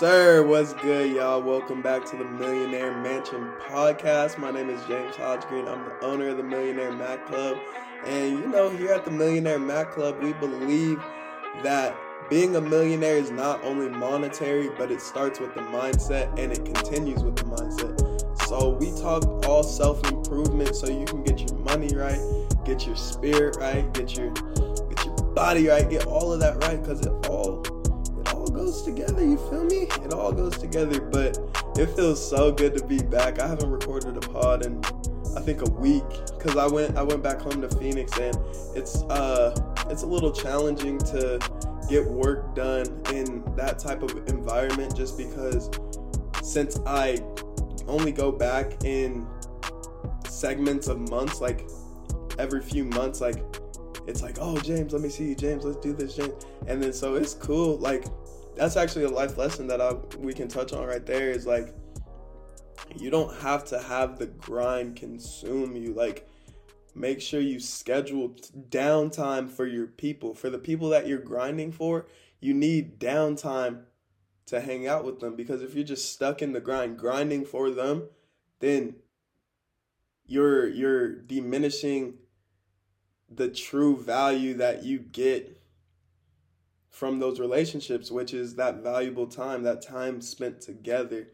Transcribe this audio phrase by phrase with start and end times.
[0.00, 0.42] sir.
[0.42, 1.42] What's good, y'all?
[1.42, 4.38] Welcome back to the Millionaire Mansion podcast.
[4.38, 5.68] My name is James Hodggreen.
[5.68, 7.58] I'm the owner of the Millionaire Mac Club.
[8.06, 10.98] And you know, here at the Millionaire Mac Club, we believe
[11.62, 11.94] that
[12.30, 16.64] being a millionaire is not only monetary, but it starts with the mindset and it
[16.64, 18.48] continues with the mindset.
[18.48, 23.58] So we talk all self-improvement so you can get your money right, get your spirit
[23.60, 27.60] right, get your get your body right, get all of that right because it all
[28.70, 29.88] goes together, you feel me?
[30.04, 31.36] It all goes together, but
[31.76, 33.40] it feels so good to be back.
[33.40, 34.80] I haven't recorded a pod in
[35.36, 36.04] I think a week
[36.38, 38.36] cuz I went I went back home to Phoenix and
[38.76, 39.54] it's uh
[39.88, 41.40] it's a little challenging to
[41.88, 45.68] get work done in that type of environment just because
[46.40, 47.18] since I
[47.88, 49.26] only go back in
[50.28, 51.68] segments of months like
[52.38, 53.44] every few months like
[54.06, 56.92] it's like oh James let me see you James let's do this James and then
[56.92, 58.04] so it's cool like
[58.60, 61.74] that's actually a life lesson that I we can touch on right there is like
[62.94, 65.94] you don't have to have the grind consume you.
[65.94, 66.28] Like
[66.94, 68.36] make sure you schedule
[68.68, 70.34] downtime for your people.
[70.34, 72.06] For the people that you're grinding for
[72.38, 73.84] you need downtime
[74.44, 77.70] to hang out with them because if you're just stuck in the grind grinding for
[77.70, 78.08] them
[78.58, 78.96] then
[80.26, 82.14] you're you're diminishing
[83.30, 85.59] the true value that you get
[86.90, 91.28] from those relationships, which is that valuable time, that time spent together.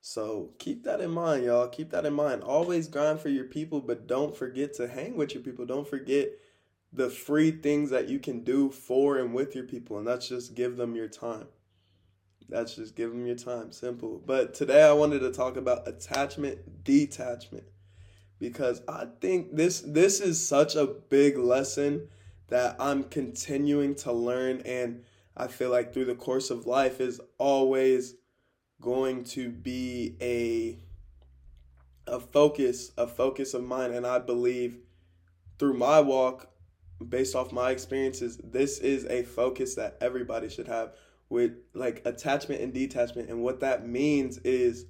[0.00, 1.68] So keep that in mind, y'all.
[1.68, 2.42] Keep that in mind.
[2.42, 5.64] Always grind for your people, but don't forget to hang with your people.
[5.64, 6.30] Don't forget
[6.92, 10.54] the free things that you can do for and with your people, and that's just
[10.54, 11.46] give them your time.
[12.48, 13.72] That's just give them your time.
[13.72, 14.22] Simple.
[14.24, 17.64] But today I wanted to talk about attachment detachment
[18.38, 22.08] because I think this this is such a big lesson
[22.48, 25.02] that I'm continuing to learn and
[25.36, 28.14] I feel like through the course of life is always
[28.80, 30.78] going to be a
[32.08, 33.92] a focus, a focus of mine.
[33.92, 34.78] And I believe
[35.58, 36.48] through my walk
[37.06, 40.92] based off my experiences, this is a focus that everybody should have
[41.28, 43.28] with like attachment and detachment.
[43.28, 44.86] And what that means is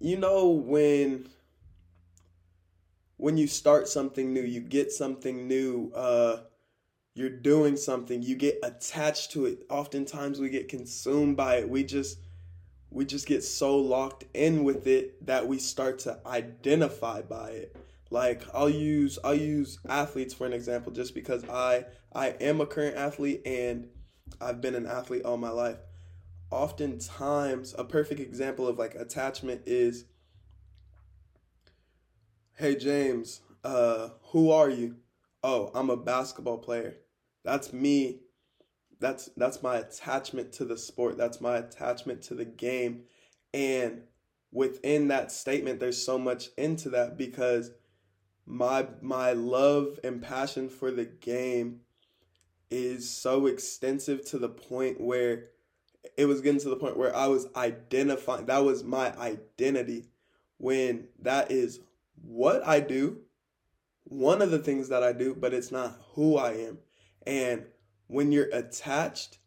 [0.00, 1.28] you know when
[3.18, 6.38] when you start something new, you get something new, uh,
[7.14, 9.66] you're doing something, you get attached to it.
[9.68, 11.68] Oftentimes we get consumed by it.
[11.68, 12.20] We just
[12.90, 17.76] we just get so locked in with it that we start to identify by it.
[18.10, 22.66] Like I'll use I'll use athletes for an example just because I I am a
[22.66, 23.88] current athlete and
[24.40, 25.78] I've been an athlete all my life.
[26.52, 30.04] Oftentimes a perfect example of like attachment is
[32.58, 34.96] Hey James, uh, who are you?
[35.44, 36.96] Oh, I'm a basketball player.
[37.44, 38.18] That's me.
[38.98, 41.16] That's that's my attachment to the sport.
[41.16, 43.02] That's my attachment to the game.
[43.54, 44.00] And
[44.50, 47.70] within that statement there's so much into that because
[48.44, 51.82] my my love and passion for the game
[52.72, 55.50] is so extensive to the point where
[56.16, 60.06] it was getting to the point where I was identifying that was my identity
[60.56, 61.78] when that is
[62.22, 63.18] what I do,
[64.04, 66.78] one of the things that I do, but it's not who I am.
[67.26, 67.64] And
[68.06, 69.38] when you're attached,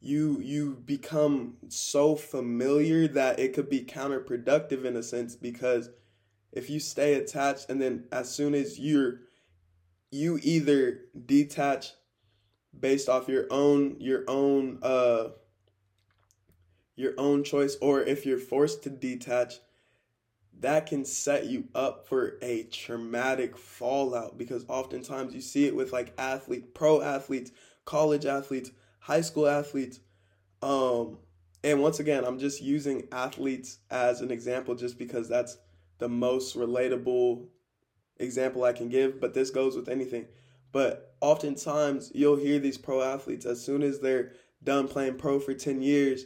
[0.00, 5.90] you you become so familiar that it could be counterproductive in a sense because
[6.52, 9.20] if you stay attached and then as soon as you're
[10.10, 11.92] you either detach
[12.78, 15.28] based off your own your own uh
[16.94, 19.54] your own choice or if you're forced to detach
[20.60, 25.92] that can set you up for a traumatic fallout because oftentimes you see it with
[25.92, 27.50] like athlete, pro athletes,
[27.84, 30.00] college athletes, high school athletes.
[30.62, 31.18] Um,
[31.62, 35.58] and once again, I'm just using athletes as an example just because that's
[35.98, 37.46] the most relatable
[38.18, 40.26] example I can give, but this goes with anything.
[40.72, 44.32] But oftentimes you'll hear these pro athletes as soon as they're
[44.64, 46.24] done playing pro for 10 years,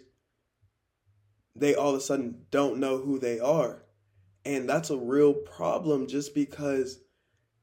[1.57, 3.83] they all of a sudden don't know who they are
[4.45, 7.01] and that's a real problem just because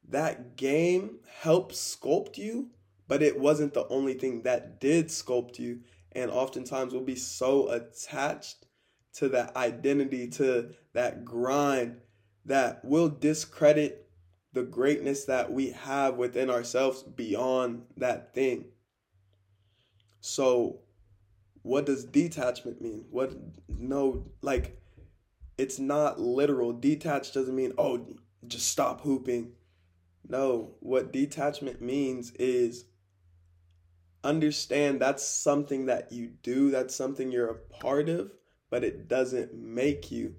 [0.09, 2.69] that game helped sculpt you,
[3.07, 5.81] but it wasn't the only thing that did sculpt you.
[6.13, 8.65] And oftentimes we'll be so attached
[9.13, 11.97] to that identity, to that grind,
[12.45, 14.09] that we'll discredit
[14.53, 18.65] the greatness that we have within ourselves beyond that thing.
[20.21, 20.79] So,
[21.61, 23.05] what does detachment mean?
[23.11, 23.33] What,
[23.67, 24.79] no, like,
[25.57, 26.73] it's not literal.
[26.73, 28.05] Detached doesn't mean, oh,
[28.45, 29.53] just stop hooping.
[30.27, 32.85] No, what detachment means is
[34.23, 38.31] understand that's something that you do, that's something you're a part of,
[38.69, 40.35] but it doesn't make you.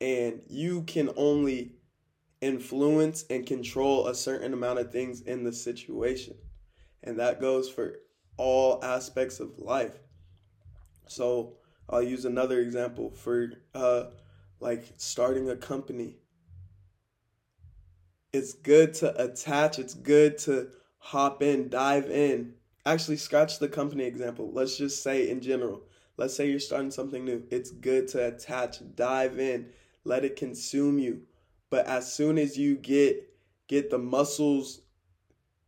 [0.00, 1.76] And you can only
[2.40, 6.34] influence and control a certain amount of things in the situation.
[7.02, 7.96] And that goes for
[8.36, 9.98] all aspects of life.
[11.06, 11.56] So
[11.88, 14.04] I'll use another example for uh,
[14.60, 16.16] like starting a company.
[18.32, 20.68] It's good to attach, it's good to
[20.98, 22.54] hop in, dive in.
[22.86, 24.50] Actually, scratch the company example.
[24.52, 25.82] Let's just say in general.
[26.16, 27.42] Let's say you're starting something new.
[27.50, 29.70] It's good to attach, dive in,
[30.04, 31.22] let it consume you.
[31.70, 33.26] But as soon as you get
[33.68, 34.80] get the muscles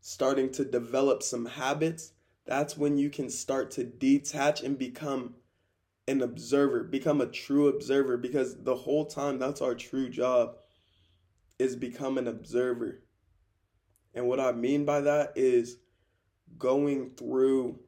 [0.00, 2.12] starting to develop some habits,
[2.44, 5.35] that's when you can start to detach and become
[6.08, 10.56] an observer, become a true observer because the whole time that's our true job
[11.58, 13.02] is become an observer.
[14.14, 15.78] And what I mean by that is
[16.58, 17.78] going through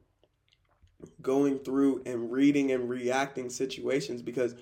[1.21, 4.55] going through and reading and reacting situations because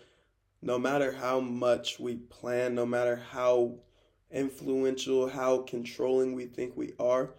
[0.62, 3.76] no matter how much we plan, no matter how
[4.32, 7.36] influential, how controlling we think we are,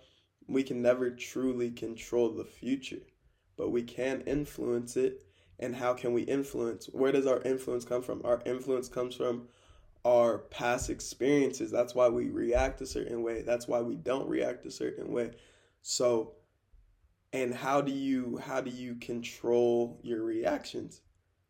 [0.46, 3.00] we can never truly control the future.
[3.56, 5.24] But we can influence it.
[5.59, 6.87] And how can we influence?
[6.87, 8.23] Where does our influence come from?
[8.25, 9.49] Our influence comes from
[10.05, 11.71] our past experiences.
[11.71, 13.43] That's why we react a certain way.
[13.43, 15.33] That's why we don't react a certain way.
[15.83, 16.33] So,
[17.33, 21.01] and how do you how do you control your reactions?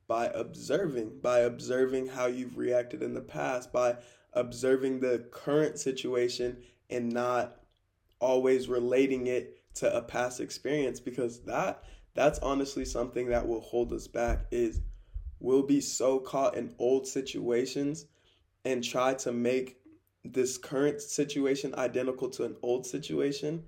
[0.07, 3.97] By observing, by observing how you've reacted in the past, by
[4.35, 6.59] observing the current situation
[6.91, 7.61] and not
[8.21, 11.83] always relating it to a past experience because that
[12.15, 14.81] that's honestly something that will hold us back is
[15.41, 18.07] we'll be so caught in old situations
[18.65, 19.79] and try to make
[20.25, 23.65] this current situation identical to an old situation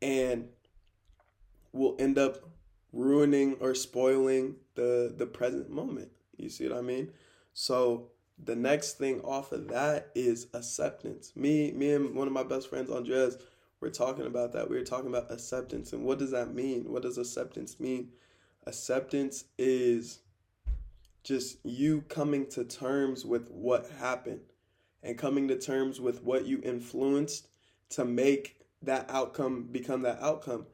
[0.00, 0.48] and
[1.72, 2.38] we'll end up
[2.92, 6.10] ruining or spoiling the the present moment.
[6.36, 7.12] You see what i mean?
[7.52, 8.08] So
[8.42, 11.32] the next thing off of that is acceptance.
[11.34, 13.36] Me me and one of my best friends andres
[13.80, 14.68] we're talking about that.
[14.70, 15.92] We were talking about acceptance.
[15.92, 16.90] And what does that mean?
[16.90, 18.10] What does acceptance mean?
[18.66, 20.20] Acceptance is
[21.22, 24.40] just you coming to terms with what happened
[25.02, 27.48] and coming to terms with what you influenced
[27.90, 30.66] to make that outcome become that outcome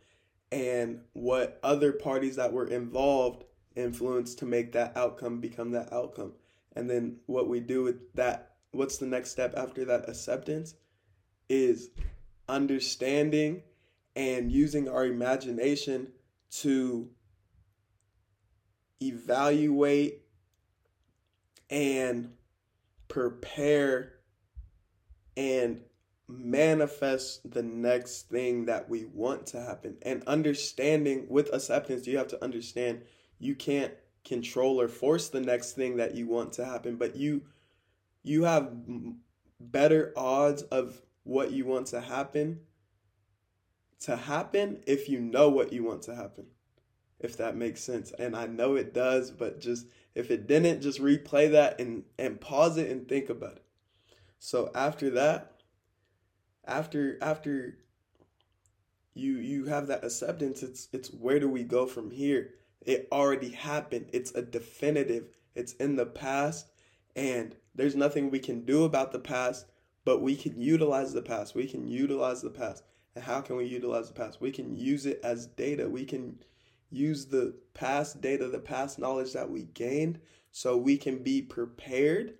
[0.50, 3.44] and what other parties that were involved
[3.74, 6.32] influenced to make that outcome become that outcome.
[6.76, 10.74] And then what we do with that what's the next step after that acceptance
[11.48, 11.90] is
[12.48, 13.62] understanding
[14.14, 16.08] and using our imagination
[16.50, 17.08] to
[19.00, 20.22] evaluate
[21.70, 22.30] and
[23.08, 24.12] prepare
[25.36, 25.80] and
[26.28, 29.96] manifest the next thing that we want to happen.
[30.02, 33.02] And understanding with acceptance, you have to understand
[33.38, 33.92] you can't
[34.24, 37.42] control or force the next thing that you want to happen, but you
[38.22, 38.70] you have
[39.58, 42.60] better odds of what you want to happen
[44.00, 46.46] to happen if you know what you want to happen.
[47.20, 48.12] If that makes sense.
[48.18, 52.40] And I know it does, but just if it didn't, just replay that and, and
[52.40, 53.64] pause it and think about it.
[54.38, 55.52] So after that,
[56.64, 57.78] after after
[59.14, 62.54] you you have that acceptance, it's it's where do we go from here?
[62.80, 64.06] It already happened.
[64.12, 65.28] It's a definitive.
[65.54, 66.66] It's in the past
[67.14, 69.66] and there's nothing we can do about the past,
[70.04, 71.54] but we can utilize the past.
[71.54, 72.84] We can utilize the past.
[73.14, 74.40] And how can we utilize the past?
[74.40, 75.88] We can use it as data.
[75.88, 76.38] We can
[76.90, 82.34] use the past data, the past knowledge that we gained, so we can be prepared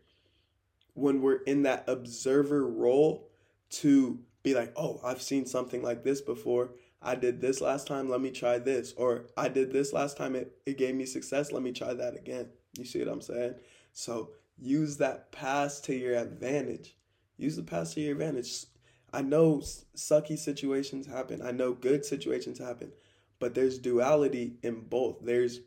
[0.95, 3.31] when we're in that observer role
[3.71, 6.73] to be like, oh, I've seen something like this before.
[7.01, 8.93] I did this last time, let me try this.
[8.97, 12.17] Or I did this last time, it, it gave me success, let me try that
[12.17, 12.49] again.
[12.77, 13.55] You see what I'm saying?
[13.93, 16.97] So use that past to your advantage.
[17.37, 18.67] Use the past to your advantage.
[19.13, 19.59] I know
[19.97, 22.93] sucky situations happen, I know good situations happen,
[23.39, 25.19] but there's duality in both.
[25.23, 25.61] There's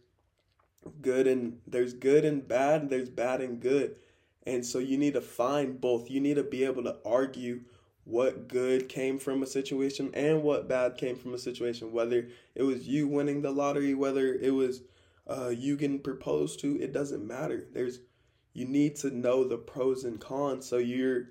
[1.01, 3.95] good and there's good and bad, there's bad and good.
[4.48, 6.10] And so you need to find both.
[6.10, 7.62] You need to be able to argue
[8.03, 11.91] what good came from a situation and what bad came from a situation.
[11.91, 14.81] Whether it was you winning the lottery, whether it was
[15.27, 17.65] uh, you getting proposed to, it doesn't matter.
[17.74, 18.00] There's
[18.53, 21.27] you need to know the pros and cons so you're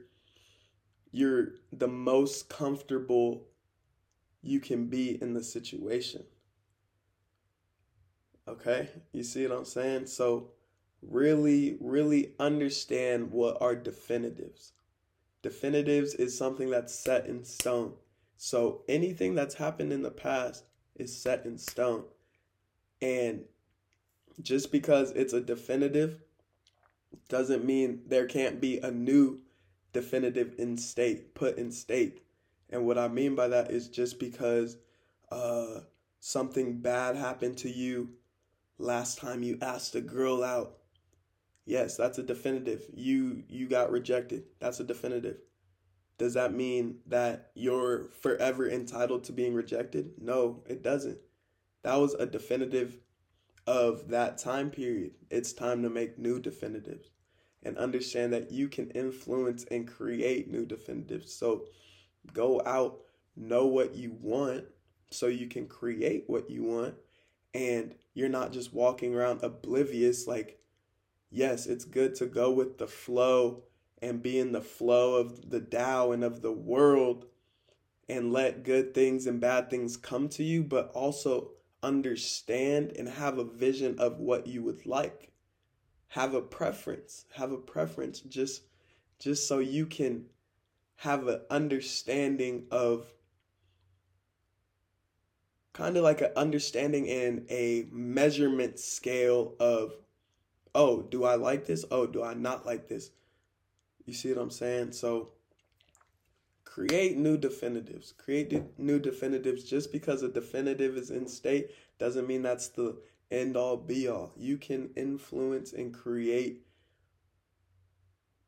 [1.15, 3.45] you're the most comfortable
[4.43, 6.25] you can be in the situation.
[8.49, 8.89] Okay?
[9.13, 10.07] You see what I'm saying?
[10.07, 10.51] So,
[11.01, 14.73] really, really understand what are definitives.
[15.41, 17.93] Definitives is something that's set in stone.
[18.37, 20.65] So, anything that's happened in the past,
[20.97, 22.05] is set in stone.
[23.01, 23.45] And
[24.43, 26.21] just because it's a definitive
[27.29, 29.41] doesn't mean there can't be a new
[29.95, 32.21] definitive in state, put in state.
[32.69, 34.77] And what I mean by that is just because
[35.31, 35.81] uh,
[36.21, 38.11] something bad happened to you
[38.77, 40.79] last time you asked a girl out.
[41.65, 42.83] Yes, that's a definitive.
[42.93, 44.45] You you got rejected.
[44.59, 45.39] That's a definitive.
[46.19, 50.13] Does that mean that you're forever entitled to being rejected?
[50.21, 51.19] No, it doesn't.
[51.83, 52.99] That was a definitive
[53.67, 55.13] of that time period.
[55.31, 57.14] It's time to make new definitives
[57.65, 61.33] and understand that you can influence and create new definitives.
[61.35, 61.65] So
[62.33, 63.01] go out,
[63.37, 64.65] know what you want
[65.11, 66.95] so you can create what you want
[67.55, 70.59] and you're not just walking around oblivious like
[71.31, 73.65] yes, it's good to go with the flow
[74.01, 77.27] and be in the flow of the Tao and of the world
[78.09, 81.51] and let good things and bad things come to you, but also
[81.83, 85.33] understand and have a vision of what you would like.
[86.15, 87.25] Have a preference.
[87.33, 88.63] Have a preference just
[89.19, 90.27] just so you can
[90.95, 93.13] have an understanding of
[95.73, 99.97] kind of like an understanding and a measurement scale of
[100.73, 101.85] oh, do I like this?
[101.91, 103.11] Oh, do I not like this?
[104.07, 104.93] You see what I'm saying?
[104.93, 105.31] So
[106.65, 108.13] create new definitives.
[108.13, 109.65] Create new definitives.
[109.65, 112.99] Just because a definitive is in state doesn't mean that's the
[113.35, 114.33] end all be all.
[114.37, 116.63] You can influence and create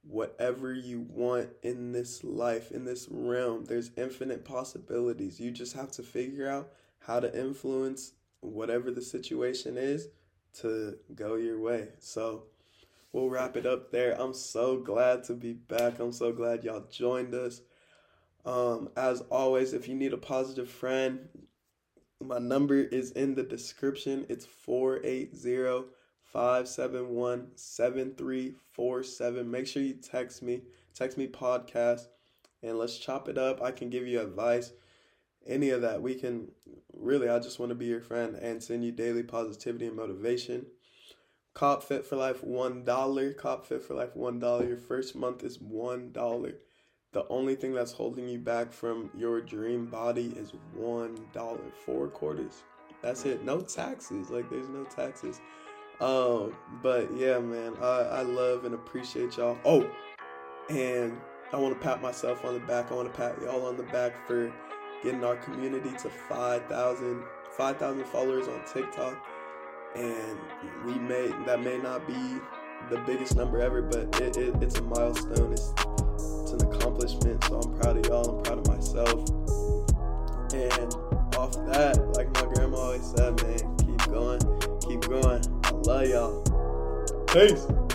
[0.03, 3.65] whatever you want in this life, in this realm.
[3.65, 5.41] There's infinite possibilities.
[5.41, 10.09] You just have to figure out how to influence whatever the situation is
[10.61, 11.89] to go your way.
[11.99, 12.45] So,
[13.13, 14.21] we'll wrap it up there.
[14.21, 15.99] I'm so glad to be back.
[15.99, 17.63] I'm so glad y'all joined us.
[18.45, 21.29] Um, as always, if you need a positive friend,
[22.27, 24.27] my number is in the description.
[24.29, 25.89] It's 480
[26.25, 29.51] 571 7347.
[29.51, 30.63] Make sure you text me.
[30.95, 32.07] Text me podcast
[32.63, 33.63] and let's chop it up.
[33.63, 34.73] I can give you advice.
[35.47, 36.03] Any of that.
[36.03, 36.49] We can
[36.93, 40.67] really, I just want to be your friend and send you daily positivity and motivation.
[41.55, 43.37] Cop Fit for Life $1.
[43.37, 44.69] Cop Fit for Life $1.
[44.69, 46.55] Your first month is $1.
[47.13, 51.73] The only thing that's holding you back from your dream body is $1.
[51.85, 52.65] Four quarters.
[53.03, 53.45] That's it.
[53.45, 54.31] No taxes.
[54.31, 55.41] Like, there's no taxes.
[56.01, 59.59] Um, but yeah, man, I, I love and appreciate y'all.
[59.65, 59.91] Oh,
[60.69, 61.19] and
[61.53, 62.93] I want to pat myself on the back.
[62.93, 64.53] I want to pat y'all on the back for
[65.03, 67.23] getting our community to 5,000
[67.57, 69.17] 5,000 followers on TikTok
[69.97, 70.39] and
[70.85, 72.39] we may that may not be
[72.91, 75.53] the biggest number ever, but it, it, it's a milestone.
[75.53, 75.66] It's
[87.37, 87.86] vocês.